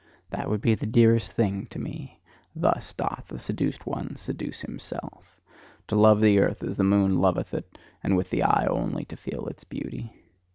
That 0.31 0.49
would 0.49 0.61
be 0.61 0.73
the 0.73 0.87
dearest 0.87 1.31
thing 1.31 1.67
to 1.67 1.77
me" 1.77 2.21
thus 2.55 2.91
doth 2.91 3.25
the 3.27 3.37
seduced 3.37 3.85
one 3.85 4.15
seduce 4.15 4.61
himself, 4.61 5.39
"to 5.87 5.95
love 5.95 6.21
the 6.21 6.39
earth 6.39 6.63
as 6.63 6.75
the 6.77 6.83
moon 6.83 7.19
loveth 7.19 7.53
it, 7.53 7.77
and 8.01 8.17
with 8.17 8.31
the 8.31 8.41
eye 8.41 8.65
only 8.67 9.05
to 9.05 9.15
feel 9.15 9.45
its 9.45 9.63
beauty. 9.63 10.11